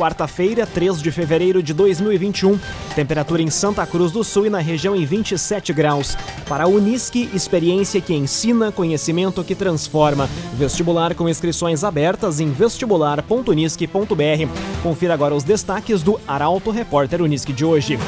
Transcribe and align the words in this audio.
quarta-feira, 0.00 0.66
3 0.66 1.02
de 1.02 1.10
fevereiro 1.10 1.62
de 1.62 1.74
2021. 1.74 2.58
Temperatura 2.94 3.42
em 3.42 3.50
Santa 3.50 3.86
Cruz 3.86 4.10
do 4.10 4.24
Sul 4.24 4.46
e 4.46 4.50
na 4.50 4.58
região 4.58 4.96
em 4.96 5.04
27 5.04 5.74
graus. 5.74 6.16
Para 6.48 6.64
a 6.64 6.66
Unisque, 6.66 7.28
experiência 7.34 8.00
que 8.00 8.14
ensina, 8.14 8.72
conhecimento 8.72 9.44
que 9.44 9.54
transforma. 9.54 10.26
Vestibular 10.54 11.14
com 11.14 11.28
inscrições 11.28 11.84
abertas 11.84 12.40
em 12.40 12.50
vestibular.unisque.br. 12.50 14.82
Confira 14.82 15.12
agora 15.12 15.34
os 15.34 15.44
destaques 15.44 16.02
do 16.02 16.18
Arauto 16.26 16.70
Repórter 16.70 17.20
Unisque 17.20 17.52
de 17.52 17.66
hoje. 17.66 17.98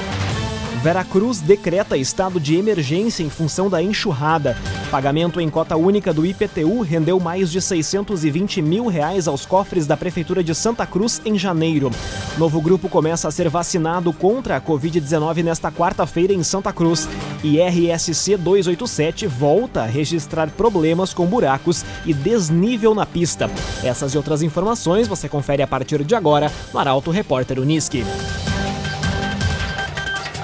Veracruz 0.81 1.41
decreta 1.41 1.97
estado 1.97 2.41
de 2.41 2.57
emergência 2.57 3.23
em 3.23 3.31
função 3.31 3.69
da 3.69 3.83
enxurrada. 3.83 4.57
Pagamento 4.91 5.41
em 5.41 5.49
cota 5.49 5.77
única 5.77 6.13
do 6.13 6.27
IPTU 6.27 6.83
rendeu 6.83 7.19
mais 7.19 7.51
de 7.51 7.63
620 7.63 8.61
mil 8.61 8.87
reais 8.87 9.27
aos 9.27 9.47
cofres 9.47 9.87
da 9.87 9.97
Prefeitura 9.97 10.43
de 10.43 10.55
Santa 10.55 10.85
Cruz 10.85 11.21
em 11.25 11.39
janeiro. 11.39 11.91
Novo 12.37 12.61
grupo 12.61 12.89
começa 12.89 13.29
a 13.29 13.31
ser 13.31 13.49
vacinado 13.49 14.13
contra 14.13 14.57
a 14.57 14.61
Covid-19 14.61 15.43
nesta 15.43 15.71
quarta-feira 15.71 16.33
em 16.33 16.43
Santa 16.43 16.73
Cruz. 16.73 17.09
E 17.43 17.61
RSC 17.61 18.37
287 18.37 19.27
volta 19.27 19.83
a 19.83 19.87
registrar 19.87 20.51
problemas 20.51 21.15
com 21.15 21.27
buracos 21.27 21.85
e 22.05 22.13
desnível 22.13 22.95
na 22.95 23.07
pista. 23.07 23.51
Essas 23.83 24.15
e 24.15 24.17
outras 24.17 24.43
informações 24.43 25.09
você 25.09 25.29
confere 25.29 25.63
a 25.63 25.67
partir 25.67 26.05
de 26.05 26.15
agora 26.15 26.53
no 26.73 26.79
Arauto 26.79 27.11
Repórter 27.11 27.59
Uniski. 27.59 28.05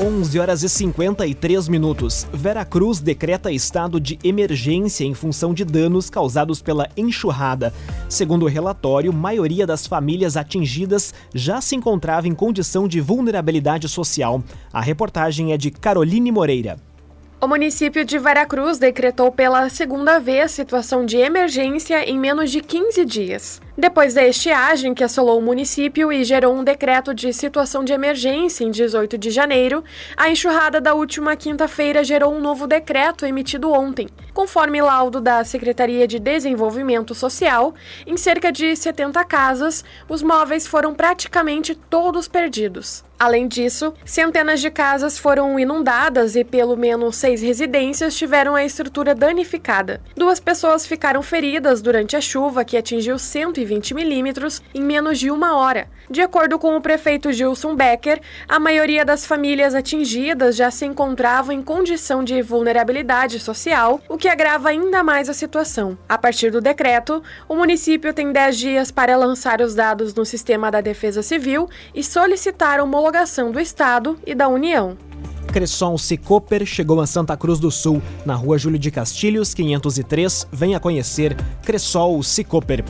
11 0.00 0.38
horas 0.38 0.62
e 0.62 0.68
53 0.68 1.66
minutos. 1.66 2.24
Veracruz 2.32 3.00
decreta 3.00 3.50
estado 3.50 3.98
de 3.98 4.16
emergência 4.22 5.04
em 5.04 5.12
função 5.12 5.52
de 5.52 5.64
danos 5.64 6.08
causados 6.08 6.62
pela 6.62 6.88
enxurrada. 6.96 7.74
Segundo 8.08 8.44
o 8.44 8.48
relatório, 8.48 9.12
maioria 9.12 9.66
das 9.66 9.88
famílias 9.88 10.36
atingidas 10.36 11.12
já 11.34 11.60
se 11.60 11.74
encontrava 11.74 12.28
em 12.28 12.34
condição 12.34 12.86
de 12.86 13.00
vulnerabilidade 13.00 13.88
social. 13.88 14.40
A 14.72 14.80
reportagem 14.80 15.52
é 15.52 15.56
de 15.56 15.72
Caroline 15.72 16.30
Moreira. 16.30 16.87
O 17.40 17.46
município 17.46 18.04
de 18.04 18.18
Veracruz 18.18 18.78
decretou 18.78 19.30
pela 19.30 19.68
segunda 19.68 20.18
vez 20.18 20.50
situação 20.50 21.06
de 21.06 21.18
emergência 21.18 22.02
em 22.02 22.18
menos 22.18 22.50
de 22.50 22.60
15 22.60 23.04
dias. 23.04 23.60
Depois 23.76 24.12
da 24.12 24.26
estiagem 24.26 24.92
que 24.92 25.04
assolou 25.04 25.38
o 25.38 25.42
município 25.42 26.12
e 26.12 26.24
gerou 26.24 26.52
um 26.52 26.64
decreto 26.64 27.14
de 27.14 27.32
situação 27.32 27.84
de 27.84 27.92
emergência 27.92 28.64
em 28.64 28.72
18 28.72 29.16
de 29.16 29.30
janeiro, 29.30 29.84
a 30.16 30.28
enxurrada 30.28 30.80
da 30.80 30.94
última 30.94 31.36
quinta-feira 31.36 32.02
gerou 32.02 32.34
um 32.34 32.40
novo 32.40 32.66
decreto 32.66 33.24
emitido 33.24 33.70
ontem. 33.70 34.08
Conforme 34.34 34.82
laudo 34.82 35.20
da 35.20 35.44
Secretaria 35.44 36.08
de 36.08 36.18
Desenvolvimento 36.18 37.14
Social, 37.14 37.72
em 38.04 38.16
cerca 38.16 38.50
de 38.50 38.74
70 38.74 39.24
casas, 39.24 39.84
os 40.08 40.24
móveis 40.24 40.66
foram 40.66 40.92
praticamente 40.92 41.76
todos 41.76 42.26
perdidos. 42.26 43.06
Além 43.18 43.48
disso, 43.48 43.92
centenas 44.04 44.60
de 44.60 44.70
casas 44.70 45.18
foram 45.18 45.58
inundadas 45.58 46.36
e 46.36 46.44
pelo 46.44 46.76
menos 46.76 47.16
seis 47.16 47.42
residências 47.42 48.16
tiveram 48.16 48.54
a 48.54 48.64
estrutura 48.64 49.12
danificada. 49.12 50.00
Duas 50.14 50.38
pessoas 50.38 50.86
ficaram 50.86 51.20
feridas 51.20 51.82
durante 51.82 52.14
a 52.14 52.20
chuva 52.20 52.64
que 52.64 52.76
atingiu 52.76 53.18
120 53.18 53.92
milímetros 53.92 54.62
em 54.72 54.80
menos 54.80 55.18
de 55.18 55.32
uma 55.32 55.56
hora. 55.56 55.88
De 56.10 56.22
acordo 56.22 56.58
com 56.58 56.74
o 56.74 56.80
prefeito 56.80 57.30
Gilson 57.32 57.76
Becker, 57.76 58.20
a 58.48 58.58
maioria 58.58 59.04
das 59.04 59.26
famílias 59.26 59.74
atingidas 59.74 60.56
já 60.56 60.70
se 60.70 60.86
encontravam 60.86 61.52
em 61.52 61.62
condição 61.62 62.24
de 62.24 62.40
vulnerabilidade 62.40 63.38
social, 63.38 64.00
o 64.08 64.16
que 64.16 64.26
agrava 64.26 64.70
ainda 64.70 65.02
mais 65.02 65.28
a 65.28 65.34
situação. 65.34 65.98
A 66.08 66.16
partir 66.16 66.50
do 66.50 66.62
decreto, 66.62 67.22
o 67.46 67.54
município 67.54 68.14
tem 68.14 68.32
10 68.32 68.56
dias 68.56 68.90
para 68.90 69.16
lançar 69.16 69.60
os 69.60 69.74
dados 69.74 70.14
no 70.14 70.24
sistema 70.24 70.70
da 70.70 70.80
Defesa 70.80 71.22
Civil 71.22 71.68
e 71.94 72.02
solicitar 72.02 72.80
homologação 72.80 73.52
do 73.52 73.60
Estado 73.60 74.18
e 74.26 74.34
da 74.34 74.48
União. 74.48 74.96
Cresson 75.52 75.96
Cicoper 75.98 76.64
chegou 76.64 77.00
a 77.00 77.06
Santa 77.06 77.36
Cruz 77.36 77.58
do 77.58 77.70
Sul, 77.70 78.02
na 78.24 78.34
rua 78.34 78.58
Júlio 78.58 78.78
de 78.78 78.90
Castilhos, 78.90 79.52
503. 79.52 80.46
Venha 80.52 80.78
conhecer 80.78 81.36
Cressol 81.62 82.22
Cicoper. 82.22 82.84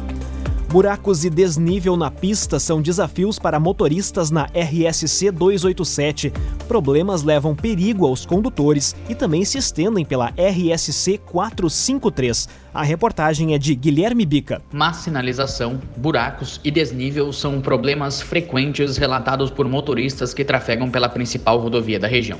Buracos 0.70 1.24
e 1.24 1.30
desnível 1.30 1.96
na 1.96 2.10
pista 2.10 2.60
são 2.60 2.82
desafios 2.82 3.38
para 3.38 3.58
motoristas 3.58 4.30
na 4.30 4.44
RSC 4.54 5.30
287. 5.30 6.30
Problemas 6.68 7.22
levam 7.22 7.56
perigo 7.56 8.06
aos 8.06 8.26
condutores 8.26 8.94
e 9.08 9.14
também 9.14 9.46
se 9.46 9.56
estendem 9.56 10.04
pela 10.04 10.30
RSC 10.36 11.16
453. 11.24 12.50
A 12.74 12.82
reportagem 12.82 13.54
é 13.54 13.58
de 13.58 13.74
Guilherme 13.74 14.26
Bica. 14.26 14.60
Má 14.70 14.92
sinalização, 14.92 15.80
buracos 15.96 16.60
e 16.62 16.70
desnível 16.70 17.32
são 17.32 17.62
problemas 17.62 18.20
frequentes 18.20 18.98
relatados 18.98 19.50
por 19.50 19.66
motoristas 19.66 20.34
que 20.34 20.44
trafegam 20.44 20.90
pela 20.90 21.08
principal 21.08 21.58
rodovia 21.58 21.98
da 21.98 22.06
região 22.06 22.38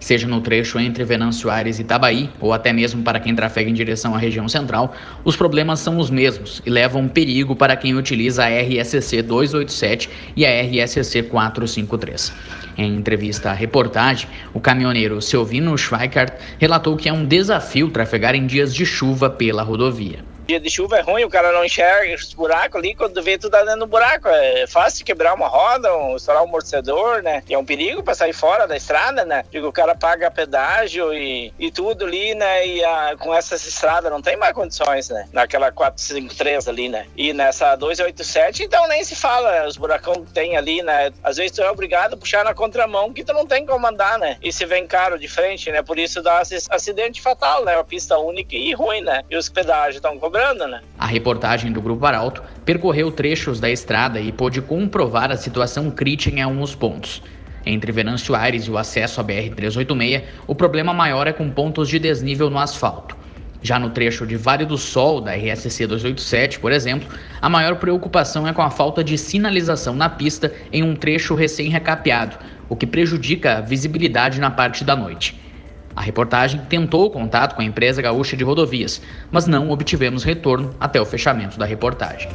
seja 0.00 0.26
no 0.26 0.40
trecho 0.40 0.80
entre 0.80 1.04
Venâncio 1.04 1.50
Aires 1.50 1.78
e 1.78 1.82
Itabaí, 1.82 2.28
ou 2.40 2.52
até 2.52 2.72
mesmo 2.72 3.02
para 3.02 3.20
quem 3.20 3.34
trafega 3.34 3.70
em 3.70 3.74
direção 3.74 4.14
à 4.14 4.18
região 4.18 4.48
central, 4.48 4.94
os 5.24 5.36
problemas 5.36 5.78
são 5.78 5.98
os 5.98 6.10
mesmos 6.10 6.60
e 6.66 6.70
levam 6.70 7.06
perigo 7.06 7.54
para 7.54 7.76
quem 7.76 7.94
utiliza 7.94 8.44
a 8.44 8.48
RSC 8.48 9.22
287 9.22 10.10
e 10.34 10.46
a 10.46 10.62
RSC 10.62 11.22
453. 11.24 12.32
Em 12.78 12.96
entrevista 12.96 13.50
à 13.50 13.52
reportagem, 13.52 14.28
o 14.54 14.60
caminhoneiro 14.60 15.20
Selvino 15.20 15.76
Schweikart 15.76 16.32
relatou 16.58 16.96
que 16.96 17.08
é 17.08 17.12
um 17.12 17.26
desafio 17.26 17.90
trafegar 17.90 18.34
em 18.34 18.46
dias 18.46 18.74
de 18.74 18.86
chuva 18.86 19.28
pela 19.28 19.62
rodovia. 19.62 20.29
Dia 20.46 20.58
de 20.58 20.68
chuva 20.68 20.98
é 20.98 21.00
ruim, 21.00 21.22
o 21.22 21.30
cara 21.30 21.52
não 21.52 21.64
enxerga 21.64 22.12
os 22.12 22.34
buracos 22.34 22.76
ali, 22.76 22.92
quando 22.94 23.22
vê 23.22 23.38
tudo 23.38 23.52
dentro 23.52 23.80
do 23.80 23.86
buraco. 23.86 24.28
É 24.28 24.66
fácil 24.66 25.04
quebrar 25.04 25.32
uma 25.32 25.46
roda, 25.46 25.96
um, 25.96 26.16
estourar 26.16 26.42
um 26.42 26.46
amortecedor, 26.46 27.22
né? 27.22 27.42
E 27.48 27.54
é 27.54 27.58
um 27.58 27.64
perigo 27.64 28.02
pra 28.02 28.14
sair 28.14 28.32
fora 28.32 28.66
da 28.66 28.76
estrada, 28.76 29.24
né? 29.24 29.44
Digo, 29.48 29.68
o 29.68 29.72
cara 29.72 29.94
paga 29.94 30.28
pedágio 30.28 31.14
e, 31.14 31.54
e 31.56 31.70
tudo 31.70 32.04
ali, 32.04 32.34
né? 32.34 32.66
E 32.66 32.84
a, 32.84 33.16
com 33.16 33.32
essas 33.32 33.64
estradas 33.64 34.10
não 34.10 34.20
tem 34.20 34.36
mais 34.36 34.52
condições, 34.52 35.08
né? 35.08 35.28
Naquela 35.32 35.70
453 35.70 36.66
ali, 36.66 36.88
né? 36.88 37.06
E 37.16 37.32
nessa 37.32 37.76
287, 37.76 38.64
então 38.64 38.88
nem 38.88 39.04
se 39.04 39.14
fala, 39.14 39.68
os 39.68 39.76
buracão 39.76 40.24
que 40.24 40.32
tem 40.32 40.56
ali, 40.56 40.82
né? 40.82 41.12
Às 41.22 41.36
vezes 41.36 41.52
tu 41.52 41.62
é 41.62 41.70
obrigado 41.70 42.14
a 42.14 42.16
puxar 42.16 42.44
na 42.44 42.54
contramão 42.54 43.12
que 43.12 43.22
tu 43.22 43.32
não 43.32 43.46
tem 43.46 43.64
como 43.64 43.86
andar, 43.86 44.18
né? 44.18 44.36
E 44.42 44.52
se 44.52 44.66
vem 44.66 44.84
caro 44.84 45.16
de 45.16 45.28
frente, 45.28 45.70
né? 45.70 45.80
Por 45.80 45.96
isso 45.96 46.20
dá 46.20 46.42
acidente 46.70 47.22
fatal, 47.22 47.64
né? 47.64 47.76
Uma 47.76 47.84
pista 47.84 48.18
única 48.18 48.56
e 48.56 48.74
ruim, 48.74 49.00
né? 49.00 49.22
E 49.30 49.36
os 49.36 49.48
pedágios 49.48 49.96
estão 49.96 50.18
cobrando 50.18 50.39
né? 50.68 50.80
A 50.98 51.06
reportagem 51.06 51.70
do 51.70 51.82
Grupo 51.82 52.06
Arauto 52.06 52.42
percorreu 52.64 53.12
trechos 53.12 53.60
da 53.60 53.70
estrada 53.70 54.20
e 54.20 54.32
pôde 54.32 54.62
comprovar 54.62 55.30
a 55.30 55.36
situação 55.36 55.90
crítica 55.90 56.38
em 56.38 56.42
alguns 56.42 56.74
pontos. 56.74 57.22
Entre 57.66 57.92
Venâncio 57.92 58.34
Aires 58.34 58.64
e 58.64 58.70
o 58.70 58.78
acesso 58.78 59.20
à 59.20 59.24
BR-386, 59.24 60.22
o 60.46 60.54
problema 60.54 60.94
maior 60.94 61.26
é 61.26 61.32
com 61.32 61.50
pontos 61.50 61.88
de 61.88 61.98
desnível 61.98 62.48
no 62.48 62.58
asfalto. 62.58 63.16
Já 63.62 63.78
no 63.78 63.90
trecho 63.90 64.26
de 64.26 64.36
Vale 64.36 64.64
do 64.64 64.78
Sol, 64.78 65.20
da 65.20 65.32
RSC 65.32 65.86
287, 65.86 66.58
por 66.58 66.72
exemplo, 66.72 67.06
a 67.42 67.48
maior 67.50 67.76
preocupação 67.76 68.48
é 68.48 68.54
com 68.54 68.62
a 68.62 68.70
falta 68.70 69.04
de 69.04 69.18
sinalização 69.18 69.94
na 69.94 70.08
pista 70.08 70.50
em 70.72 70.82
um 70.82 70.96
trecho 70.96 71.34
recém-recapeado, 71.34 72.38
o 72.66 72.74
que 72.74 72.86
prejudica 72.86 73.58
a 73.58 73.60
visibilidade 73.60 74.40
na 74.40 74.50
parte 74.50 74.82
da 74.82 74.96
noite. 74.96 75.38
A 75.94 76.02
reportagem 76.02 76.60
tentou 76.68 77.10
contato 77.10 77.54
com 77.54 77.62
a 77.62 77.64
empresa 77.64 78.00
gaúcha 78.00 78.36
de 78.36 78.44
rodovias, 78.44 79.00
mas 79.30 79.46
não 79.46 79.70
obtivemos 79.70 80.22
retorno 80.22 80.74
até 80.78 81.00
o 81.00 81.06
fechamento 81.06 81.58
da 81.58 81.64
reportagem. 81.64 82.28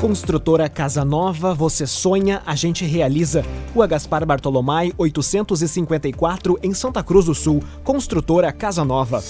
Construtora 0.00 0.68
Casa 0.68 1.04
Nova, 1.04 1.52
você 1.52 1.86
sonha, 1.86 2.40
a 2.46 2.54
gente 2.54 2.84
realiza. 2.84 3.44
Rua 3.74 3.86
Gaspar 3.86 4.24
Bartolomai, 4.24 4.92
854, 4.96 6.58
em 6.62 6.72
Santa 6.72 7.02
Cruz 7.02 7.26
do 7.26 7.34
Sul. 7.34 7.62
Construtora 7.84 8.50
Casa 8.50 8.84
Nova. 8.84 9.22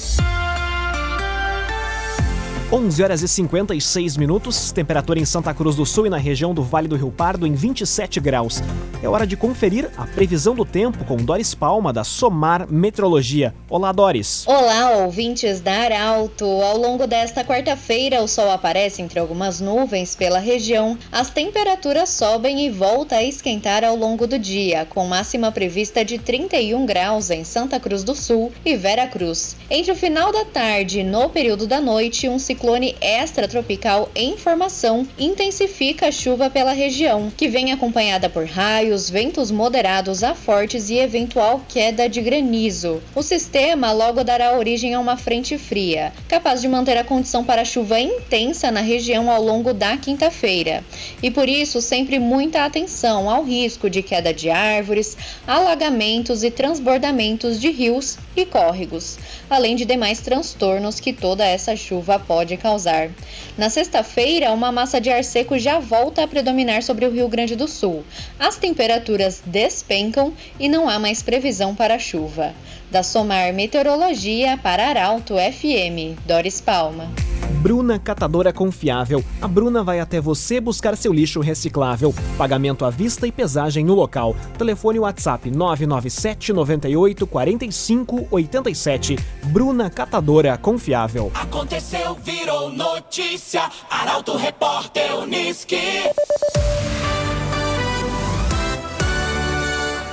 11 2.73 3.03
horas 3.03 3.21
e 3.21 3.27
56 3.27 4.17
minutos, 4.17 4.71
temperatura 4.71 5.19
em 5.19 5.25
Santa 5.25 5.53
Cruz 5.53 5.75
do 5.75 5.85
Sul 5.85 6.07
e 6.07 6.09
na 6.09 6.19
região 6.19 6.55
do 6.55 6.63
Vale 6.63 6.87
do 6.87 6.95
Rio 6.95 7.11
Pardo 7.11 7.45
em 7.45 7.53
27 7.53 8.21
graus. 8.21 8.63
É 9.03 9.09
hora 9.09 9.27
de 9.27 9.37
conferir 9.37 9.91
a 9.97 10.07
previsão 10.07 10.55
do 10.55 10.65
tempo 10.65 11.05
com 11.05 11.17
Doris 11.17 11.53
Palma, 11.53 11.93
da 11.93 12.05
Somar 12.05 12.71
Metrologia. 12.71 13.53
Olá, 13.69 13.91
Doris. 13.91 14.47
Olá, 14.47 14.91
ouvintes 14.99 15.61
da 15.61 15.73
Arauto. 15.73 16.45
Ao 16.45 16.77
longo 16.77 17.09
desta 17.09 17.43
quarta-feira, 17.43 18.23
o 18.23 18.29
sol 18.29 18.49
aparece 18.53 19.03
entre 19.03 19.19
algumas 19.19 19.61
nuvens 19.61 20.15
pela 20.15 20.39
região. 20.39 20.97
As 21.11 21.29
temperaturas 21.29 22.11
sobem 22.11 22.67
e 22.67 22.71
volta 22.71 23.17
a 23.17 23.25
esquentar 23.25 23.83
ao 23.83 23.97
longo 23.97 24.29
do 24.29 24.39
dia, 24.39 24.87
com 24.89 25.09
máxima 25.09 25.51
prevista 25.51 26.05
de 26.05 26.19
31 26.19 26.87
graus 26.87 27.31
em 27.31 27.43
Santa 27.43 27.81
Cruz 27.81 28.05
do 28.05 28.15
Sul 28.15 28.53
e 28.65 28.77
Vera 28.77 29.09
Cruz. 29.09 29.57
Entre 29.69 29.91
o 29.91 29.97
final 29.97 30.31
da 30.31 30.45
tarde 30.45 31.01
e 31.01 31.05
no 31.05 31.29
período 31.29 31.67
da 31.67 31.81
noite, 31.81 32.29
um 32.29 32.39
ciclone 32.39 32.60
ciclone 32.61 32.95
extratropical 33.01 34.11
em 34.15 34.37
formação 34.37 35.09
intensifica 35.19 36.09
a 36.09 36.13
chuva 36.13 36.51
pela 36.51 36.75
região, 36.75 37.33
que 37.35 37.49
vem 37.49 37.73
acompanhada 37.73 38.29
por 38.29 38.45
raios, 38.45 39.09
ventos 39.09 39.51
moderados 39.51 40.23
a 40.23 40.35
fortes 40.35 40.91
e 40.91 40.99
eventual 40.99 41.65
queda 41.67 42.07
de 42.07 42.21
granizo. 42.21 43.03
O 43.15 43.23
sistema 43.23 43.93
logo 43.93 44.23
dará 44.23 44.59
origem 44.59 44.93
a 44.93 45.01
uma 45.01 45.17
frente 45.17 45.57
fria, 45.57 46.13
capaz 46.29 46.61
de 46.61 46.69
manter 46.69 46.99
a 46.99 47.05
condição 47.05 47.43
para 47.43 47.65
chuva 47.65 47.99
intensa 47.99 48.71
na 48.71 48.83
região 48.83 49.31
ao 49.31 49.43
longo 49.43 49.73
da 49.73 49.97
quinta-feira. 49.97 50.85
E 51.23 51.31
por 51.31 51.49
isso, 51.49 51.81
sempre 51.81 52.19
muita 52.19 52.67
atenção 52.67 53.31
ao 53.31 53.43
risco 53.43 53.89
de 53.89 54.03
queda 54.03 54.35
de 54.35 54.51
árvores, 54.51 55.17
alagamentos 55.47 56.45
e 56.45 56.51
transbordamentos 56.51 57.59
de 57.59 57.71
rios 57.71 58.19
e 58.37 58.45
córregos, 58.45 59.19
além 59.49 59.75
de 59.75 59.87
demais 59.87 60.21
transtornos 60.21 61.01
que 61.01 61.13
toda 61.13 61.43
essa 61.43 61.75
chuva 61.75 62.19
pode 62.19 62.50
pode 62.51 62.57
causar. 62.57 63.11
Na 63.57 63.69
sexta-feira, 63.69 64.53
uma 64.53 64.73
massa 64.73 65.01
de 65.01 65.11
ar 65.11 65.23
seco 65.23 65.59
já 65.59 65.79
volta 65.79 66.25
a 66.25 66.29
predominar 66.29 66.83
sobre 66.83 67.07
o 67.07 67.11
Rio 67.11 67.29
Grande 67.29 67.55
do 67.55 67.69
Sul. 67.69 68.05
As 68.39 68.57
temperaturas 68.57 69.43
despencam 69.45 70.33
e 70.59 70.69
não 70.69 70.89
há 70.89 70.99
mais 70.99 71.23
previsão 71.23 71.75
para 71.75 71.99
chuva. 71.99 72.55
Da 72.91 73.03
Somar 73.03 73.53
Meteorologia 73.53 74.59
para 74.61 74.89
Arauto 74.89 75.35
FM, 75.35 76.19
Doris 76.27 76.61
Palma. 76.61 77.30
Bruna 77.61 77.99
Catadora 77.99 78.55
Confiável. 78.55 79.23
A 79.39 79.47
Bruna 79.47 79.85
vai 79.85 80.01
até 80.01 80.19
você 80.19 80.59
buscar 80.59 80.97
seu 80.97 81.13
lixo 81.13 81.41
reciclável. 81.41 82.15
Pagamento 82.39 82.87
à 82.87 82.91
vista 82.91 83.27
e 83.27 83.33
pesagem 83.33 83.85
no 83.85 83.95
local. 83.95 84.35
Telefone 84.57 84.99
WhatsApp 84.99 85.51
997 85.51 86.55
98 86.55 87.27
45 87.27 88.29
87. 88.31 89.19
Bruna 89.53 89.91
Catadora 89.91 90.57
Confiável. 90.57 91.31
Aconteceu, 91.35 92.17
virou 92.25 92.71
notícia. 92.71 93.69
Arauto 93.91 94.37
Repórter 94.39 95.15
Uniski. 95.19 95.77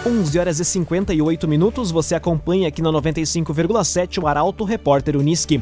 11 0.05 0.39
horas 0.39 0.59
e 0.59 0.65
58 0.65 1.47
minutos, 1.49 1.91
você 1.91 2.15
acompanha 2.15 2.69
aqui 2.69 2.81
na 2.81 2.89
95,7 2.91 4.23
o 4.23 4.27
Arauto 4.27 4.63
Repórter 4.63 5.17
Uniski. 5.17 5.61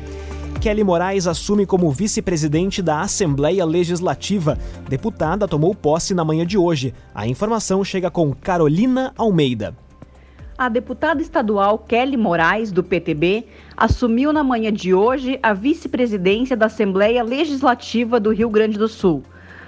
Kelly 0.66 0.84
Moraes 0.84 1.28
assume 1.28 1.64
como 1.64 1.92
vice-presidente 1.92 2.82
da 2.82 3.02
Assembleia 3.02 3.64
Legislativa. 3.64 4.58
Deputada 4.90 5.48
tomou 5.48 5.76
posse 5.76 6.16
na 6.16 6.26
manhã 6.26 6.44
de 6.44 6.58
hoje. 6.58 6.92
A 7.14 7.28
informação 7.28 7.84
chega 7.84 8.10
com 8.10 8.34
Carolina 8.34 9.14
Almeida. 9.16 9.76
A 10.58 10.68
deputada 10.68 11.22
estadual 11.22 11.78
Kelly 11.78 12.18
Moraes, 12.18 12.72
do 12.72 12.84
PTB, 12.84 13.46
assumiu 13.78 14.34
na 14.34 14.44
manhã 14.44 14.74
de 14.74 14.92
hoje 14.92 15.40
a 15.44 15.54
vice-presidência 15.54 16.58
da 16.58 16.66
Assembleia 16.66 17.22
Legislativa 17.22 18.20
do 18.20 18.32
Rio 18.32 18.50
Grande 18.50 18.80
do 18.80 18.88
Sul. 18.88 19.22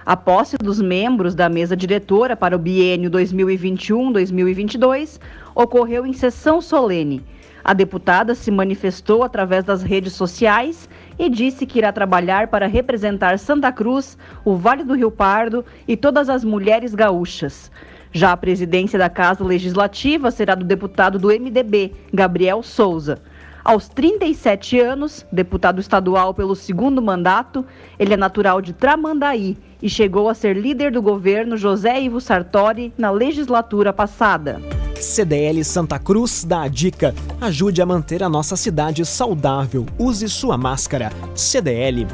A 0.03 0.17
posse 0.17 0.57
dos 0.57 0.81
membros 0.81 1.35
da 1.35 1.47
mesa 1.47 1.77
diretora 1.77 2.35
para 2.35 2.55
o 2.55 2.59
biênio 2.59 3.11
2021-2022 3.11 5.19
ocorreu 5.53 6.07
em 6.07 6.13
sessão 6.13 6.59
solene. 6.59 7.23
A 7.67 7.73
deputada 7.73 8.33
se 8.33 8.49
manifestou 8.49 9.25
através 9.25 9.61
das 9.65 9.83
redes 9.83 10.13
sociais 10.13 10.87
e 11.19 11.29
disse 11.29 11.65
que 11.65 11.79
irá 11.79 11.91
trabalhar 11.91 12.47
para 12.47 12.65
representar 12.65 13.37
Santa 13.37 13.73
Cruz, 13.73 14.17
o 14.45 14.55
Vale 14.55 14.85
do 14.85 14.95
Rio 14.95 15.11
Pardo 15.11 15.65
e 15.85 15.97
todas 15.97 16.29
as 16.29 16.45
mulheres 16.45 16.95
gaúchas. 16.95 17.69
Já 18.13 18.31
a 18.31 18.37
presidência 18.37 18.97
da 18.97 19.09
Casa 19.09 19.43
Legislativa 19.43 20.31
será 20.31 20.55
do 20.55 20.63
deputado 20.63 21.19
do 21.19 21.27
MDB, 21.27 21.93
Gabriel 22.13 22.63
Souza. 22.63 23.21
Aos 23.65 23.89
37 23.89 24.79
anos, 24.79 25.25
deputado 25.29 25.81
estadual 25.81 26.33
pelo 26.33 26.55
segundo 26.55 27.01
mandato, 27.01 27.65
ele 27.99 28.13
é 28.13 28.17
natural 28.17 28.61
de 28.61 28.71
Tramandaí 28.71 29.57
e 29.81 29.89
chegou 29.89 30.29
a 30.29 30.33
ser 30.33 30.55
líder 30.55 30.91
do 30.91 31.01
governo 31.01 31.57
José 31.57 32.01
Ivo 32.01 32.19
Sartori 32.19 32.93
na 32.97 33.11
legislatura 33.11 33.93
passada. 33.93 34.61
CDL 34.99 35.63
Santa 35.63 35.99
Cruz 35.99 36.43
dá 36.43 36.63
a 36.63 36.67
dica: 36.67 37.13
ajude 37.39 37.81
a 37.81 37.85
manter 37.85 38.23
a 38.23 38.29
nossa 38.29 38.55
cidade 38.55 39.05
saudável. 39.05 39.85
Use 39.97 40.27
sua 40.27 40.57
máscara. 40.57 41.11
CDL. 41.35 42.07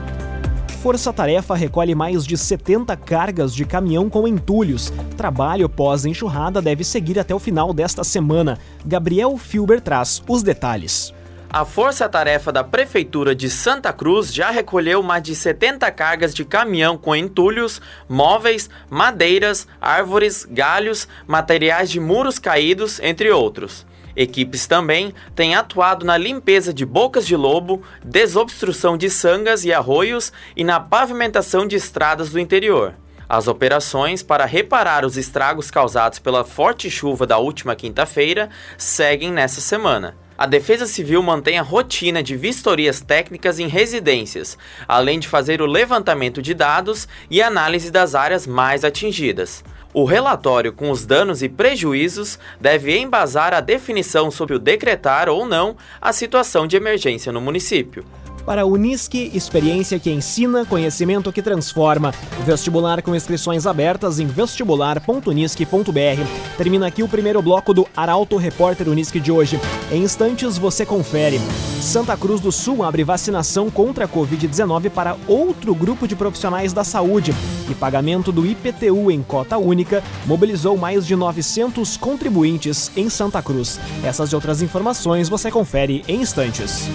Força 0.82 1.14
Tarefa 1.14 1.56
recolhe 1.56 1.96
mais 1.96 2.26
de 2.26 2.38
70 2.38 2.98
cargas 2.98 3.56
de 3.56 3.64
caminhão 3.64 4.10
com 4.10 4.28
entulhos. 4.28 4.92
Trabalho 5.16 5.70
pós-enxurrada 5.70 6.62
deve 6.62 6.84
seguir 6.84 7.18
até 7.18 7.34
o 7.34 7.40
final 7.40 7.74
desta 7.74 8.04
semana. 8.04 8.60
Gabriel 8.86 9.38
Filber 9.38 9.80
traz 9.80 10.22
os 10.28 10.44
detalhes. 10.44 11.14
A 11.54 11.64
força-tarefa 11.66 12.52
da 12.52 12.64
Prefeitura 12.64 13.36
de 13.36 13.48
Santa 13.48 13.94
Cruz 13.94 14.34
já 14.34 14.50
recolheu 14.50 15.04
mais 15.04 15.22
de 15.22 15.36
70 15.36 15.92
cargas 15.92 16.34
de 16.34 16.44
caminhão 16.44 16.98
com 16.98 17.16
entulhos, 17.16 17.80
móveis, 18.10 18.72
madeiras, 18.90 19.68
árvores, 19.80 20.48
galhos, 20.50 21.08
materiais 21.28 21.92
de 21.92 22.00
muros 22.00 22.40
caídos, 22.40 23.00
entre 23.04 23.30
outros. 23.30 23.86
Equipes 24.16 24.66
também 24.66 25.14
têm 25.36 25.54
atuado 25.54 26.04
na 26.04 26.18
limpeza 26.18 26.74
de 26.74 26.88
bocas 26.88 27.24
de 27.24 27.36
lobo, 27.36 27.84
desobstrução 28.04 28.98
de 28.98 29.08
sangas 29.12 29.64
e 29.64 29.72
arroios 29.72 30.34
e 30.58 30.64
na 30.64 30.80
pavimentação 30.80 31.68
de 31.68 31.76
estradas 31.76 32.32
do 32.32 32.40
interior. 32.40 32.96
As 33.30 33.48
operações 33.48 34.24
para 34.24 34.46
reparar 34.46 35.06
os 35.06 35.18
estragos 35.18 35.70
causados 35.70 36.18
pela 36.18 36.44
forte 36.44 36.90
chuva 36.90 37.28
da 37.28 37.38
última 37.38 37.76
quinta-feira 37.76 38.50
seguem 38.76 39.32
nessa 39.32 39.62
semana. 39.62 40.23
A 40.36 40.48
Defesa 40.48 40.88
Civil 40.88 41.22
mantém 41.22 41.60
a 41.60 41.62
rotina 41.62 42.24
de 42.24 42.36
vistorias 42.36 43.00
técnicas 43.00 43.60
em 43.60 43.68
residências, 43.68 44.58
além 44.88 45.20
de 45.20 45.28
fazer 45.28 45.62
o 45.62 45.68
levantamento 45.68 46.42
de 46.42 46.56
dados 46.56 47.08
e 47.30 47.40
análise 47.40 47.92
das 47.92 48.16
áreas 48.16 48.48
mais 48.48 48.84
atingidas. 48.84 49.64
O 49.94 50.06
relatório 50.06 50.74
com 50.74 50.90
os 50.90 51.06
danos 51.06 51.44
e 51.44 51.50
prejuízos 51.50 52.40
deve 52.60 52.98
embasar 52.98 53.54
a 53.54 53.62
definição 53.62 54.32
sobre 54.32 54.56
o 54.56 54.60
decretar 54.60 55.30
ou 55.30 55.46
não 55.46 55.78
a 56.02 56.12
situação 56.12 56.66
de 56.66 56.76
emergência 56.76 57.32
no 57.32 57.40
município. 57.40 58.04
Para 58.46 58.64
a 58.64 58.66
Unisque, 58.66 59.32
experiência 59.34 59.98
que 59.98 60.12
ensina, 60.12 60.66
conhecimento 60.66 61.32
que 61.32 61.42
transforma. 61.42 62.14
Vestibular 62.46 63.02
com 63.02 63.16
inscrições 63.16 63.66
abertas 63.66 64.20
em 64.20 64.28
vestibular.unisque.br. 64.28 66.58
Termina 66.58 66.88
aqui 66.88 67.02
o 67.02 67.08
primeiro 67.08 67.42
bloco 67.42 67.74
do 67.74 67.88
Arauto 67.96 68.36
Repórter 68.36 68.90
Unisque 68.90 69.22
de 69.22 69.32
hoje. 69.32 69.58
Em 69.90 70.04
instantes 70.04 70.58
você 70.58 70.86
confere. 70.86 71.40
Santa 71.80 72.18
Cruz 72.18 72.42
do 72.42 72.52
Sul 72.52 72.84
abre 72.84 73.06
vacinação 73.06 73.72
contra 73.72 74.06
a 74.06 74.10
Covid-19 74.10 74.90
para 74.90 75.16
outro 75.26 75.74
grupo 75.74 76.06
de 76.06 76.16
profissionais 76.16 76.74
da 76.74 76.84
saúde. 76.84 77.34
E 77.70 77.74
pagamento 77.74 78.30
do 78.30 78.46
IPTU 78.46 79.10
em 79.10 79.24
cota 79.24 79.58
única 79.58 80.04
mobilizou 80.26 80.76
mais 80.76 81.08
de 81.08 81.16
900 81.16 81.96
contribuintes 81.96 82.92
em 82.98 83.10
Santa 83.10 83.42
Cruz. 83.42 83.80
Essas 84.04 84.32
e 84.32 84.36
outras 84.36 84.62
informações 84.62 85.30
você 85.30 85.50
confere 85.50 86.04
em 86.10 86.22
instantes. 86.22 86.90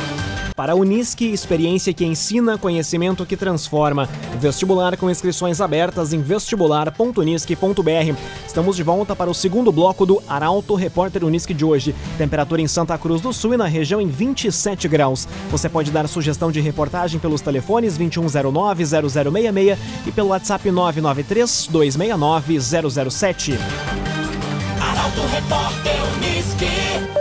Para 0.58 0.72
a 0.72 0.74
Unisque, 0.74 1.24
experiência 1.26 1.94
que 1.94 2.04
ensina, 2.04 2.58
conhecimento 2.58 3.24
que 3.24 3.36
transforma. 3.36 4.08
Vestibular 4.40 4.96
com 4.96 5.08
inscrições 5.08 5.60
abertas 5.60 6.12
em 6.12 6.20
vestibular.unisque.br. 6.20 8.16
Estamos 8.44 8.74
de 8.74 8.82
volta 8.82 9.14
para 9.14 9.30
o 9.30 9.34
segundo 9.34 9.70
bloco 9.70 10.04
do 10.04 10.20
Arauto 10.28 10.74
Repórter 10.74 11.22
Unisque 11.22 11.54
de 11.54 11.64
hoje. 11.64 11.94
Temperatura 12.18 12.60
em 12.60 12.66
Santa 12.66 12.98
Cruz 12.98 13.20
do 13.20 13.32
Sul 13.32 13.54
e 13.54 13.56
na 13.56 13.66
região 13.66 14.00
em 14.00 14.08
27 14.08 14.88
graus. 14.88 15.28
Você 15.48 15.68
pode 15.68 15.92
dar 15.92 16.08
sugestão 16.08 16.50
de 16.50 16.60
reportagem 16.60 17.20
pelos 17.20 17.40
telefones 17.40 17.96
2109-0066 17.96 19.78
e 20.08 20.10
pelo 20.10 20.30
WhatsApp 20.30 20.68
993-269-007. 20.70 23.56
Arauto 24.80 25.20
Repórter 25.20 25.94
Unisque. 26.16 27.17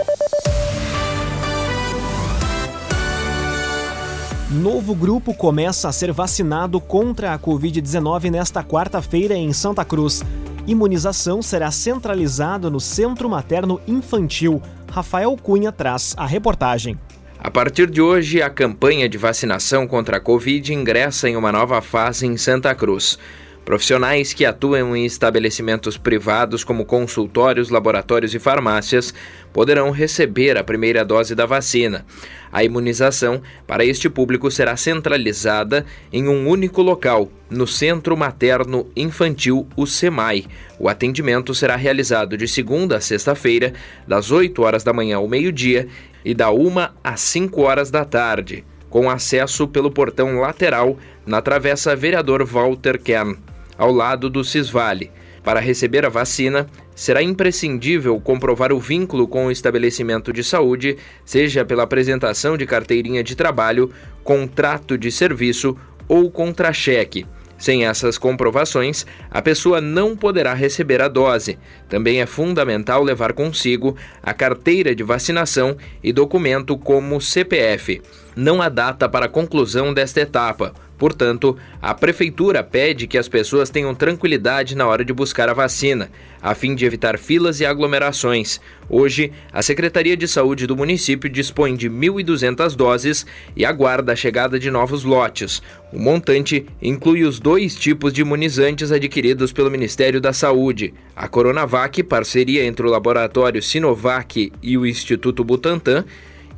Novo 4.50 4.94
grupo 4.94 5.34
começa 5.34 5.90
a 5.90 5.92
ser 5.92 6.10
vacinado 6.10 6.80
contra 6.80 7.34
a 7.34 7.38
Covid-19 7.38 8.30
nesta 8.30 8.64
quarta-feira 8.64 9.34
em 9.34 9.52
Santa 9.52 9.84
Cruz. 9.84 10.24
Imunização 10.66 11.42
será 11.42 11.70
centralizada 11.70 12.70
no 12.70 12.80
Centro 12.80 13.28
Materno 13.28 13.78
Infantil. 13.86 14.62
Rafael 14.90 15.36
Cunha 15.36 15.70
traz 15.70 16.14
a 16.16 16.24
reportagem. 16.24 16.98
A 17.38 17.50
partir 17.50 17.90
de 17.90 18.00
hoje, 18.00 18.40
a 18.40 18.48
campanha 18.48 19.06
de 19.06 19.18
vacinação 19.18 19.86
contra 19.86 20.16
a 20.16 20.20
Covid 20.20 20.72
ingressa 20.72 21.28
em 21.28 21.36
uma 21.36 21.52
nova 21.52 21.82
fase 21.82 22.26
em 22.26 22.38
Santa 22.38 22.74
Cruz. 22.74 23.18
Profissionais 23.68 24.32
que 24.32 24.46
atuam 24.46 24.96
em 24.96 25.04
estabelecimentos 25.04 25.98
privados 25.98 26.64
como 26.64 26.86
consultórios, 26.86 27.68
laboratórios 27.68 28.34
e 28.34 28.38
farmácias 28.38 29.12
poderão 29.52 29.90
receber 29.90 30.56
a 30.56 30.64
primeira 30.64 31.04
dose 31.04 31.34
da 31.34 31.44
vacina. 31.44 32.06
A 32.50 32.64
imunização 32.64 33.42
para 33.66 33.84
este 33.84 34.08
público 34.08 34.50
será 34.50 34.74
centralizada 34.74 35.84
em 36.10 36.28
um 36.28 36.48
único 36.48 36.80
local, 36.80 37.30
no 37.50 37.66
Centro 37.66 38.16
Materno 38.16 38.90
Infantil, 38.96 39.68
o 39.76 39.84
SEMAI. 39.84 40.46
O 40.78 40.88
atendimento 40.88 41.54
será 41.54 41.76
realizado 41.76 42.38
de 42.38 42.48
segunda 42.48 42.96
a 42.96 43.00
sexta-feira, 43.02 43.74
das 44.06 44.30
8 44.30 44.62
horas 44.62 44.82
da 44.82 44.94
manhã 44.94 45.18
ao 45.18 45.28
meio-dia 45.28 45.88
e 46.24 46.32
da 46.32 46.50
1 46.50 46.88
às 47.04 47.20
5 47.20 47.60
horas 47.60 47.90
da 47.90 48.06
tarde, 48.06 48.64
com 48.88 49.10
acesso 49.10 49.68
pelo 49.68 49.90
portão 49.90 50.40
lateral 50.40 50.96
na 51.26 51.42
travessa 51.42 51.94
Vereador 51.94 52.46
Walter 52.46 52.98
Kern, 52.98 53.36
ao 53.78 53.92
lado 53.92 54.28
do 54.28 54.44
Cisvale. 54.44 55.10
Para 55.42 55.60
receber 55.60 56.04
a 56.04 56.10
vacina, 56.10 56.66
será 56.94 57.22
imprescindível 57.22 58.20
comprovar 58.20 58.72
o 58.72 58.78
vínculo 58.80 59.26
com 59.26 59.46
o 59.46 59.50
estabelecimento 59.50 60.32
de 60.32 60.44
saúde, 60.44 60.98
seja 61.24 61.64
pela 61.64 61.84
apresentação 61.84 62.56
de 62.56 62.66
carteirinha 62.66 63.22
de 63.22 63.34
trabalho, 63.34 63.90
contrato 64.22 64.98
de 64.98 65.10
serviço 65.10 65.74
ou 66.08 66.30
contra-cheque. 66.30 67.24
Sem 67.58 67.84
essas 67.86 68.16
comprovações, 68.16 69.04
a 69.28 69.42
pessoa 69.42 69.80
não 69.80 70.16
poderá 70.16 70.54
receber 70.54 71.02
a 71.02 71.08
dose. 71.08 71.58
Também 71.88 72.20
é 72.20 72.26
fundamental 72.26 73.02
levar 73.02 73.32
consigo 73.32 73.96
a 74.22 74.32
carteira 74.32 74.94
de 74.94 75.02
vacinação 75.02 75.76
e 76.02 76.12
documento 76.12 76.78
como 76.78 77.20
CPF. 77.20 78.00
Não 78.36 78.62
há 78.62 78.68
data 78.68 79.08
para 79.08 79.26
a 79.26 79.28
conclusão 79.28 79.92
desta 79.92 80.20
etapa. 80.20 80.72
Portanto, 80.98 81.56
a 81.80 81.94
Prefeitura 81.94 82.62
pede 82.62 83.06
que 83.06 83.16
as 83.16 83.28
pessoas 83.28 83.70
tenham 83.70 83.94
tranquilidade 83.94 84.76
na 84.76 84.86
hora 84.86 85.04
de 85.04 85.12
buscar 85.12 85.48
a 85.48 85.54
vacina, 85.54 86.10
a 86.42 86.54
fim 86.56 86.74
de 86.74 86.84
evitar 86.84 87.16
filas 87.16 87.60
e 87.60 87.64
aglomerações. 87.64 88.60
Hoje, 88.90 89.32
a 89.52 89.62
Secretaria 89.62 90.16
de 90.16 90.26
Saúde 90.26 90.66
do 90.66 90.76
município 90.76 91.30
dispõe 91.30 91.76
de 91.76 91.88
1.200 91.88 92.74
doses 92.74 93.24
e 93.56 93.64
aguarda 93.64 94.12
a 94.12 94.16
chegada 94.16 94.58
de 94.58 94.70
novos 94.70 95.04
lotes. 95.04 95.62
O 95.92 95.98
montante 96.00 96.66
inclui 96.82 97.22
os 97.22 97.38
dois 97.38 97.76
tipos 97.76 98.12
de 98.12 98.22
imunizantes 98.22 98.90
adquiridos 98.90 99.52
pelo 99.52 99.70
Ministério 99.70 100.20
da 100.20 100.32
Saúde: 100.32 100.92
a 101.14 101.28
Coronavac, 101.28 102.02
parceria 102.02 102.64
entre 102.64 102.84
o 102.84 102.90
laboratório 102.90 103.62
Sinovac 103.62 104.52
e 104.60 104.76
o 104.76 104.84
Instituto 104.84 105.44
Butantan 105.44 106.04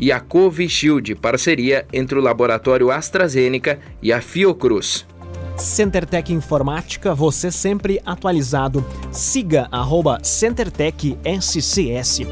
e 0.01 0.11
a 0.11 0.19
Covishield, 0.19 1.15
parceria 1.15 1.87
entre 1.93 2.19
o 2.19 2.23
laboratório 2.23 2.91
AstraZeneca 2.91 3.79
e 4.03 4.13
a 4.13 4.23
Fiocruz. 4.23 5.07
CenterTech 5.59 6.33
Informática, 6.33 7.15
você 7.15 7.51
sempre 7.51 8.01
atualizado. 8.05 8.83
Siga 9.13 9.69
arroba 9.71 10.19
CenterTech 10.25 11.19
SCS. 11.23 12.23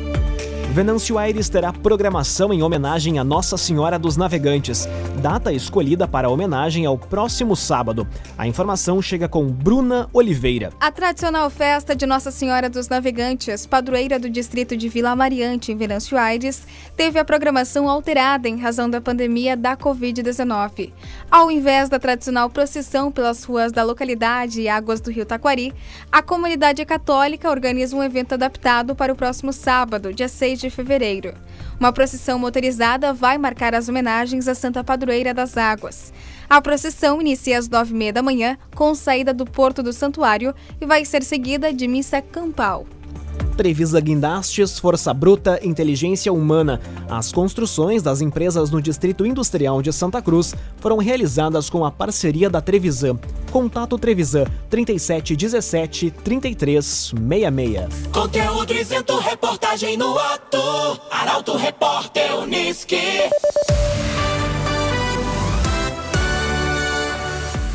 Venâncio 0.70 1.16
Aires 1.16 1.48
terá 1.48 1.72
programação 1.72 2.52
em 2.52 2.62
homenagem 2.62 3.18
a 3.18 3.24
Nossa 3.24 3.56
Senhora 3.56 3.98
dos 3.98 4.18
Navegantes. 4.18 4.86
Data 5.20 5.50
escolhida 5.50 6.06
para 6.06 6.28
a 6.28 6.30
homenagem 6.30 6.84
ao 6.84 6.96
próximo 6.96 7.56
sábado. 7.56 8.06
A 8.36 8.46
informação 8.46 9.00
chega 9.00 9.26
com 9.26 9.46
Bruna 9.46 10.08
Oliveira. 10.12 10.70
A 10.78 10.92
tradicional 10.92 11.48
festa 11.48 11.96
de 11.96 12.04
Nossa 12.04 12.30
Senhora 12.30 12.68
dos 12.68 12.88
Navegantes, 12.88 13.66
padroeira 13.66 14.18
do 14.18 14.28
distrito 14.28 14.76
de 14.76 14.90
Vila 14.90 15.16
Mariante, 15.16 15.72
em 15.72 15.76
Venâncio 15.76 16.18
Aires, 16.18 16.62
teve 16.94 17.18
a 17.18 17.24
programação 17.24 17.88
alterada 17.88 18.46
em 18.46 18.58
razão 18.58 18.90
da 18.90 19.00
pandemia 19.00 19.56
da 19.56 19.74
Covid-19. 19.74 20.92
Ao 21.30 21.50
invés 21.50 21.88
da 21.88 21.98
tradicional 21.98 22.50
procissão 22.50 23.10
pelas 23.10 23.42
ruas 23.42 23.72
da 23.72 23.82
localidade 23.82 24.60
e 24.60 24.68
águas 24.68 25.00
do 25.00 25.10
rio 25.10 25.24
Taquari, 25.24 25.72
a 26.12 26.22
comunidade 26.22 26.84
católica 26.84 27.50
organiza 27.50 27.96
um 27.96 28.02
evento 28.02 28.34
adaptado 28.34 28.94
para 28.94 29.12
o 29.12 29.16
próximo 29.16 29.52
sábado, 29.52 30.12
dia 30.12 30.28
6 30.28 30.57
de 30.58 30.70
fevereiro. 30.70 31.34
Uma 31.78 31.92
procissão 31.92 32.38
motorizada 32.38 33.12
vai 33.12 33.38
marcar 33.38 33.74
as 33.74 33.88
homenagens 33.88 34.48
à 34.48 34.54
Santa 34.54 34.82
Padroeira 34.82 35.32
das 35.32 35.56
Águas. 35.56 36.12
A 36.50 36.60
procissão 36.60 37.20
inicia 37.20 37.58
às 37.58 37.68
nove 37.68 37.92
e 37.94 37.96
meia 37.96 38.12
da 38.12 38.22
manhã, 38.22 38.58
com 38.74 38.94
saída 38.94 39.32
do 39.32 39.44
Porto 39.44 39.82
do 39.82 39.92
Santuário, 39.92 40.54
e 40.80 40.86
vai 40.86 41.04
ser 41.04 41.22
seguida 41.22 41.72
de 41.72 41.86
missa 41.86 42.20
campal. 42.20 42.86
Trevisa 43.58 44.00
Guindastes, 44.00 44.78
Força 44.78 45.12
Bruta, 45.12 45.58
Inteligência 45.64 46.32
Humana. 46.32 46.80
As 47.10 47.32
construções 47.32 48.04
das 48.04 48.20
empresas 48.20 48.70
no 48.70 48.80
Distrito 48.80 49.26
Industrial 49.26 49.82
de 49.82 49.92
Santa 49.92 50.22
Cruz 50.22 50.54
foram 50.76 50.98
realizadas 50.98 51.68
com 51.68 51.84
a 51.84 51.90
parceria 51.90 52.48
da 52.48 52.60
Trevisan. 52.60 53.18
Contato 53.50 53.98
Trevisan 53.98 54.44
3717 54.70 56.12
3366. 56.22 58.06
Conteúdo 58.12 58.72
isento, 58.74 59.18
reportagem 59.18 59.96
no 59.96 60.16
ato. 60.16 61.00
Arauto 61.10 61.56
Repórter 61.56 62.36
Uniski. 62.36 62.96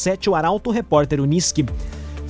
95,7 0.00 0.28
o 0.28 0.34
Arauto 0.34 0.70
Repórter 0.70 1.20
Uniski. 1.20 1.66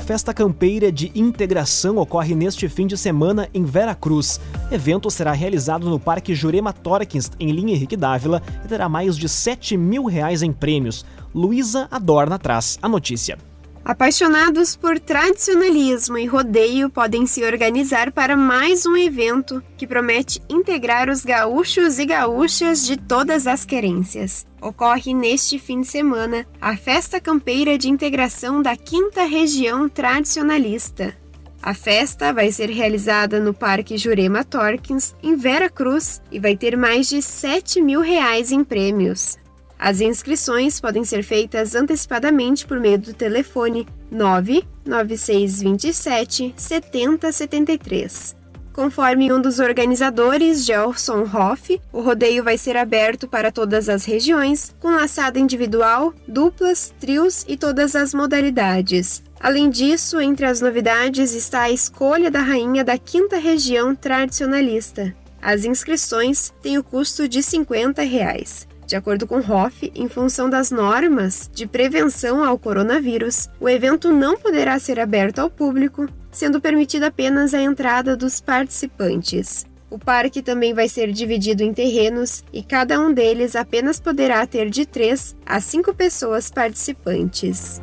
Festa 0.05 0.35
Campeira 0.35 0.91
de 0.91 1.13
Integração 1.15 1.99
ocorre 1.99 2.35
neste 2.35 2.69
fim 2.69 2.87
de 2.87 2.99
semana 2.99 3.49
em 3.55 3.65
Vera 3.65 3.95
Cruz. 3.95 4.41
Evento 4.73 5.11
será 5.11 5.33
realizado 5.33 5.89
no 5.89 6.01
Parque 6.01 6.35
Jurema 6.35 6.73
Torkins, 6.73 7.31
em 7.39 7.53
linha 7.53 7.75
Henrique 7.75 7.97
Dávila, 7.97 8.43
e 8.65 8.69
terá 8.69 8.89
mais 8.89 9.17
de 9.17 9.29
7 9.29 9.77
mil 9.77 10.07
reais 10.07 10.43
em 10.43 10.53
prêmios. 10.53 11.05
Luísa 11.33 11.87
Adorna 11.91 12.39
traz 12.39 12.79
a 12.83 12.89
notícia. 12.89 13.50
Apaixonados 13.85 14.77
por 14.77 15.01
tradicionalismo 15.01 16.19
e 16.19 16.27
rodeio 16.27 16.91
podem 16.91 17.27
se 17.27 17.43
organizar 17.43 18.13
para 18.13 18.37
mais 18.37 18.85
um 18.85 18.95
evento 18.95 19.63
que 19.77 19.87
promete 19.87 20.41
integrar 20.51 21.09
os 21.09 21.25
gaúchos 21.25 21.99
e 21.99 22.05
gaúchas 22.05 22.85
de 22.85 22.97
todas 22.99 23.47
as 23.47 23.65
querências. 23.65 24.47
Ocorre 24.61 25.15
neste 25.15 25.59
fim 25.59 25.81
de 25.81 25.87
semana 25.87 26.47
a 26.61 26.77
Festa 26.77 27.19
Campeira 27.19 27.79
de 27.79 27.89
Integração 27.89 28.61
da 28.61 28.77
Quinta 28.77 29.25
Região 29.25 29.89
Tradicionalista. 29.89 31.17
A 31.63 31.75
festa 31.75 32.33
vai 32.33 32.53
ser 32.53 32.71
realizada 32.71 33.41
no 33.41 33.53
Parque 33.53 33.99
Jurema 33.99 34.45
Torkins, 34.45 35.15
em 35.23 35.37
Vera 35.37 35.69
Cruz, 35.69 36.23
e 36.31 36.39
vai 36.39 36.57
ter 36.57 36.77
mais 36.77 37.09
de 37.09 37.21
7 37.21 37.83
mil 37.83 38.01
reais 38.01 38.51
em 38.51 38.65
prêmios. 38.65 39.37
As 39.83 40.03
inscrições 40.03 40.79
podem 40.79 41.05
ser 41.05 41.23
feitas 41.23 41.75
antecipadamente 41.75 42.67
por 42.67 42.79
meio 42.79 42.99
do 42.99 43.15
telefone 43.15 43.89
99627 44.11 46.53
7073. 46.55 48.37
Conforme 48.75 49.33
um 49.33 49.41
dos 49.41 49.59
organizadores, 49.59 50.67
Gelson 50.67 51.23
Hoff, 51.23 51.81
o 51.91 52.03
rodeio 52.03 52.45
vai 52.45 52.59
ser 52.59 52.77
aberto 52.77 53.27
para 53.27 53.51
todas 53.51 53.89
as 53.89 54.05
regiões, 54.05 54.77
com 54.79 54.91
laçada 54.91 55.39
individual, 55.39 56.13
duplas, 56.29 56.93
trios 57.01 57.47
e 57.49 57.57
todas 57.57 57.97
as 57.97 58.13
modalidades. 58.13 59.23
Além 59.41 59.71
disso, 59.71 60.21
entre 60.21 60.45
as 60.45 60.61
novidades 60.61 61.33
está 61.33 61.63
a 61.63 61.71
escolha 61.71 62.31
da 62.31 62.43
rainha 62.43 62.85
da 62.85 62.99
quinta 62.99 63.39
região 63.39 63.95
tradicionalista. 63.95 65.17
As 65.41 65.65
inscrições 65.65 66.53
têm 66.61 66.77
o 66.77 66.85
custo 66.85 67.27
de 67.27 67.43
50 67.43 68.03
reais. 68.03 68.69
De 68.91 68.97
acordo 68.97 69.25
com 69.25 69.37
Hoff, 69.37 69.93
em 69.95 70.09
função 70.09 70.51
das 70.51 70.73
normas 70.73 71.49
de 71.55 71.65
prevenção 71.65 72.43
ao 72.43 72.59
coronavírus, 72.59 73.49
o 73.61 73.69
evento 73.69 74.11
não 74.11 74.37
poderá 74.37 74.77
ser 74.81 74.99
aberto 74.99 75.39
ao 75.39 75.49
público, 75.49 76.09
sendo 76.33 76.61
permitida 76.61 77.07
apenas 77.07 77.55
a 77.55 77.63
entrada 77.63 78.17
dos 78.17 78.41
participantes. 78.41 79.65
O 79.89 79.97
parque 79.97 80.43
também 80.43 80.75
vai 80.75 80.89
ser 80.89 81.13
dividido 81.13 81.63
em 81.63 81.73
terrenos 81.73 82.43
e 82.53 82.65
cada 82.65 82.99
um 82.99 83.15
deles 83.15 83.55
apenas 83.55 84.01
poderá 84.01 84.45
ter 84.45 84.69
de 84.69 84.85
3 84.85 85.37
a 85.47 85.61
5 85.61 85.95
pessoas 85.95 86.51
participantes. 86.51 87.81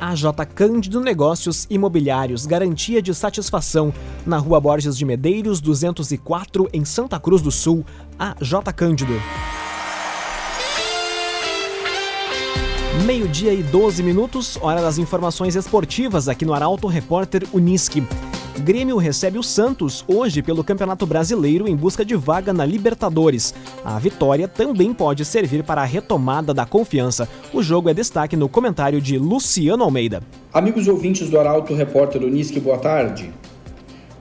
AJ 0.00 0.22
Cândido 0.54 1.00
Negócios 1.00 1.66
Imobiliários, 1.68 2.46
garantia 2.46 3.02
de 3.02 3.12
satisfação. 3.12 3.92
Na 4.24 4.38
Rua 4.38 4.60
Borges 4.60 4.96
de 4.96 5.04
Medeiros, 5.04 5.60
204, 5.60 6.68
em 6.72 6.84
Santa 6.84 7.18
Cruz 7.18 7.42
do 7.42 7.50
Sul. 7.50 7.84
AJ 8.16 8.72
Cândido. 8.76 9.14
Meio-dia 13.02 13.52
e 13.52 13.60
12 13.60 14.02
minutos, 14.02 14.56
hora 14.62 14.80
das 14.80 14.98
informações 14.98 15.56
esportivas 15.56 16.28
aqui 16.28 16.44
no 16.44 16.54
Arauto 16.54 16.86
Repórter 16.86 17.42
Uniski. 17.52 18.02
Grêmio 18.60 18.96
recebe 18.96 19.36
o 19.36 19.42
Santos 19.42 20.04
hoje 20.06 20.40
pelo 20.40 20.62
Campeonato 20.62 21.04
Brasileiro 21.04 21.68
em 21.68 21.74
busca 21.74 22.04
de 22.04 22.14
vaga 22.14 22.52
na 22.52 22.64
Libertadores. 22.64 23.52
A 23.84 23.98
vitória 23.98 24.46
também 24.46 24.94
pode 24.94 25.24
servir 25.24 25.64
para 25.64 25.82
a 25.82 25.84
retomada 25.84 26.54
da 26.54 26.64
confiança. 26.64 27.28
O 27.52 27.62
jogo 27.62 27.90
é 27.90 27.94
destaque 27.94 28.36
no 28.36 28.48
comentário 28.48 29.00
de 29.02 29.18
Luciano 29.18 29.82
Almeida. 29.82 30.22
Amigos 30.52 30.86
ouvintes 30.86 31.28
do 31.28 31.38
Arauto 31.38 31.74
Repórter 31.74 32.22
Uniski, 32.22 32.60
boa 32.60 32.78
tarde. 32.78 33.28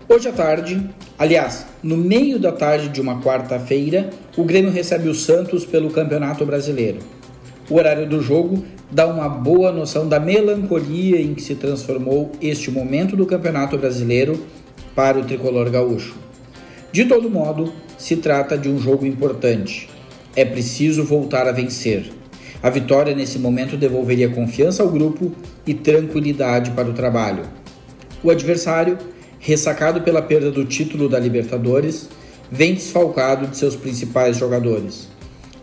Hoje 0.10 0.28
à 0.28 0.34
tarde, 0.34 0.90
aliás, 1.18 1.66
no 1.82 1.96
meio 1.96 2.40
da 2.40 2.52
tarde 2.52 2.90
de 2.90 3.00
uma 3.00 3.22
quarta-feira, 3.22 4.10
o 4.36 4.44
Grêmio 4.44 4.72
recebe 4.72 5.08
o 5.08 5.14
Santos 5.14 5.64
pelo 5.64 5.92
Campeonato 5.92 6.44
Brasileiro. 6.44 7.00
O 7.70 7.76
horário 7.76 8.08
do 8.08 8.22
jogo 8.22 8.64
dá 8.92 9.08
uma 9.08 9.30
boa 9.30 9.72
noção 9.72 10.08
da 10.08 10.20
melancolia 10.20 11.22
em 11.22 11.34
que 11.34 11.42
se 11.42 11.56
transformou 11.56 12.32
este 12.42 12.70
momento 12.70 13.16
do 13.16 13.26
Campeonato 13.26 13.78
Brasileiro 13.78 14.40
para 14.94 15.18
o 15.18 15.24
tricolor 15.24 15.70
gaúcho. 15.70 16.16
De 16.92 17.06
todo 17.06 17.30
modo, 17.30 17.72
se 17.98 18.18
trata 18.18 18.58
de 18.58 18.68
um 18.70 18.78
jogo 18.78 19.06
importante. 19.06 19.90
É 20.36 20.44
preciso 20.44 21.06
voltar 21.06 21.48
a 21.48 21.54
vencer. 21.54 22.12
A 22.62 22.70
vitória 22.70 23.16
nesse 23.16 23.40
momento 23.40 23.78
devolveria 23.78 24.30
confiança 24.30 24.84
ao 24.84 24.90
grupo 24.90 25.32
e 25.66 25.74
tranquilidade 25.74 26.72
para 26.72 26.90
o 26.90 26.94
trabalho. 26.94 27.44
O 28.22 28.30
adversário, 28.30 28.98
ressacado 29.40 30.02
pela 30.02 30.22
perda 30.22 30.52
do 30.52 30.66
título 30.66 31.08
da 31.08 31.18
Libertadores, 31.18 32.10
vem 32.52 32.74
desfalcado 32.74 33.48
de 33.48 33.58
seus 33.58 33.76
principais 33.76 34.38
jogadores. 34.38 35.13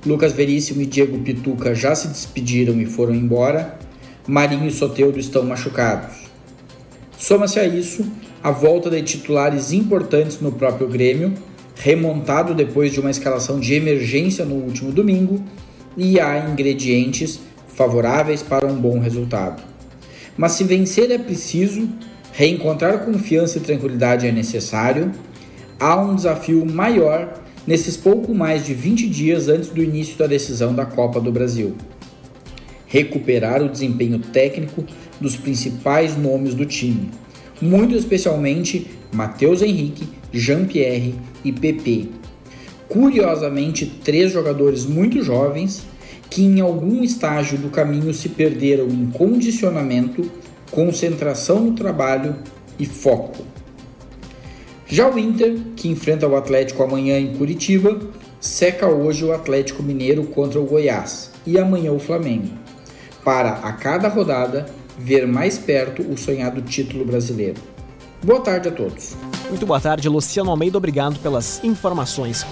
Lucas 0.05 0.33
Veríssimo 0.33 0.81
e 0.81 0.87
Diego 0.87 1.19
Pituca 1.19 1.75
já 1.75 1.95
se 1.95 2.09
despediram 2.09 2.81
e 2.81 2.87
foram 2.87 3.15
embora. 3.15 3.79
Marinho 4.27 4.67
e 4.67 4.71
Soteudo 4.71 5.19
estão 5.19 5.43
machucados. 5.43 6.17
Soma-se 7.19 7.59
a 7.61 7.67
isso 7.67 8.07
a 8.43 8.51
volta 8.51 8.89
de 8.89 9.03
titulares 9.03 9.73
importantes 9.73 10.41
no 10.41 10.53
próprio 10.53 10.89
Grêmio, 10.89 11.35
remontado 11.75 12.55
depois 12.55 12.93
de 12.93 13.01
uma 13.01 13.11
escalação 13.11 13.61
de 13.61 13.75
emergência 13.75 14.45
no 14.45 14.55
último 14.55 14.91
domingo, 14.91 15.43
e 15.97 16.19
há 16.19 16.49
ingredientes 16.49 17.41
favoráveis 17.69 18.43
para 18.43 18.67
um 18.67 18.75
bom 18.75 18.99
resultado. 18.99 19.63
Mas 20.37 20.53
se 20.53 20.65
vencer 20.65 21.11
é 21.11 21.19
preciso, 21.19 21.89
reencontrar 22.33 23.05
confiança 23.05 23.59
e 23.59 23.61
tranquilidade 23.61 24.27
é 24.27 24.33
necessário, 24.33 25.13
há 25.79 25.97
um 25.97 26.15
desafio 26.15 26.65
maior 26.65 27.40
nesses 27.67 27.97
pouco 27.97 28.35
mais 28.35 28.65
de 28.65 28.75
20 28.75 29.09
dias 29.09 29.49
antes 29.49 29.69
do 29.69 29.83
início 29.83 30.17
da 30.17 30.27
decisão 30.27 30.75
da 30.75 30.85
Copa 30.85 31.21
do 31.21 31.31
Brasil. 31.31 31.75
Recuperar 32.87 33.63
o 33.63 33.69
desempenho 33.69 34.19
técnico 34.19 34.85
dos 35.21 35.37
principais 35.37 36.17
nomes 36.17 36.55
do 36.55 36.67
time, 36.67 37.11
muito 37.61 37.95
especialmente 37.95 38.87
Matheus 39.13 39.63
Henrique, 39.63 40.09
Jean-Pierre 40.33 41.15
e 41.45 41.53
PP. 41.53 42.09
Curiosamente, 42.89 43.87
três 43.87 44.33
jogadores 44.33 44.85
muito 44.85 45.23
jovens 45.23 45.85
que 46.29 46.43
em 46.43 46.61
algum 46.61 47.03
estágio 47.03 47.59
do 47.59 47.69
caminho 47.69 48.15
se 48.15 48.29
perderam 48.29 48.87
em 48.89 49.07
condicionamento, 49.11 50.31
concentração 50.71 51.65
no 51.65 51.73
trabalho 51.73 52.37
e 52.79 52.87
foco. 52.87 53.45
Já 54.91 55.09
o 55.09 55.17
Inter, 55.17 55.57
que 55.77 55.89
enfrenta 55.89 56.27
o 56.27 56.35
Atlético 56.35 56.83
amanhã 56.83 57.17
em 57.17 57.33
Curitiba, 57.37 58.01
seca 58.41 58.89
hoje 58.89 59.25
o 59.25 59.33
Atlético 59.33 59.85
Mineiro 59.85 60.25
contra 60.25 60.59
o 60.59 60.65
Goiás 60.65 61.31
e 61.47 61.57
amanhã 61.59 61.93
o 61.93 62.01
Flamengo, 62.01 62.49
para 63.25 63.53
a 63.53 63.73
cada 63.73 64.09
rodada 64.09 64.67
ver 64.99 65.29
mais 65.29 65.57
perto 65.57 66.03
o 66.03 66.19
sonhado 66.19 66.61
título 66.63 67.05
brasileiro. 67.05 67.63
Boa 68.21 68.41
tarde 68.41 68.69
a 68.69 68.73
todos. 68.73 69.17
Muito 69.49 69.65
boa 69.65 69.81
tarde, 69.81 70.09
Luciano 70.09 70.51
Almeida. 70.51 70.77
Obrigado 70.77 71.21
pelas 71.21 71.63
informações. 71.63 72.45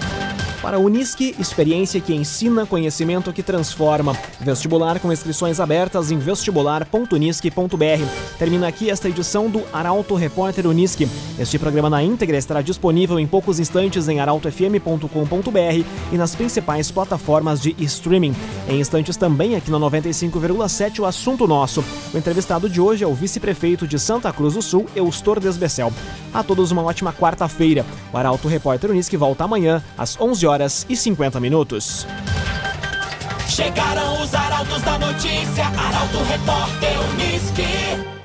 Para 0.61 0.75
a 0.75 0.79
Unisque, 0.79 1.33
experiência 1.39 2.01
que 2.01 2.13
ensina, 2.13 2.65
conhecimento 2.65 3.31
que 3.31 3.41
transforma. 3.41 4.13
Vestibular 4.41 4.99
com 4.99 5.11
inscrições 5.11 5.57
abertas 5.57 6.11
em 6.11 6.17
vestibular.unisque.br. 6.17 8.05
Termina 8.37 8.67
aqui 8.67 8.89
esta 8.89 9.07
edição 9.07 9.49
do 9.49 9.63
Arauto 9.71 10.15
Repórter 10.15 10.67
Unisque. 10.67 11.07
Este 11.39 11.57
programa 11.57 11.89
na 11.89 12.03
íntegra 12.03 12.35
estará 12.35 12.61
disponível 12.61 13.17
em 13.17 13.25
poucos 13.25 13.57
instantes 13.57 14.09
em 14.09 14.19
arautofm.com.br 14.19 15.85
e 16.11 16.17
nas 16.17 16.35
principais 16.35 16.91
plataformas 16.91 17.61
de 17.61 17.73
streaming. 17.79 18.35
Em 18.67 18.81
instantes 18.81 19.15
também 19.15 19.55
aqui 19.55 19.71
na 19.71 19.79
95,7 19.79 20.99
o 20.99 21.05
assunto 21.05 21.47
nosso. 21.47 21.81
O 22.13 22.17
entrevistado 22.17 22.69
de 22.69 22.81
hoje 22.81 23.05
é 23.05 23.07
o 23.07 23.15
vice-prefeito 23.15 23.87
de 23.87 23.97
Santa 23.97 24.33
Cruz 24.33 24.55
do 24.55 24.61
Sul, 24.61 24.87
Eustor 24.93 25.39
Desbecel. 25.39 25.93
A 26.33 26.43
todos 26.43 26.69
uma 26.71 26.83
ótima 26.83 27.13
quarta-feira. 27.13 27.85
O 28.11 28.17
Arauto 28.17 28.49
Repórter 28.49 28.91
Unisque 28.91 29.15
volta 29.15 29.45
amanhã 29.45 29.81
às 29.97 30.19
11 30.19 30.45
horas 30.45 30.48
e 30.89 30.95
50 30.95 31.39
minutos. 31.39 32.07
Chegaram 33.47 34.23
os 34.23 34.33
arautos 34.33 34.81
da 34.81 34.97
notícia, 34.97 35.65
Arauto 35.65 36.23
Repórter 36.23 36.99
Unisque. 37.13 38.18